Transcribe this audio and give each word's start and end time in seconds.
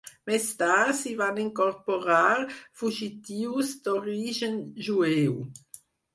Més 0.27 0.45
tard 0.59 0.95
s'hi 0.99 1.11
van 1.19 1.37
incorporar 1.43 2.31
fugitius 2.81 3.75
d'origen 3.85 4.59
jueu. 4.89 5.39